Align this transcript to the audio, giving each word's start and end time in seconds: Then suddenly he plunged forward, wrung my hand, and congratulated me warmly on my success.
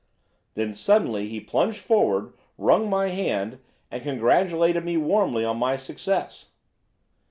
Then 0.55 0.73
suddenly 0.73 1.29
he 1.29 1.39
plunged 1.39 1.77
forward, 1.77 2.33
wrung 2.57 2.89
my 2.89 3.09
hand, 3.09 3.59
and 3.91 4.01
congratulated 4.01 4.83
me 4.83 4.97
warmly 4.97 5.45
on 5.45 5.57
my 5.57 5.77
success. 5.77 6.53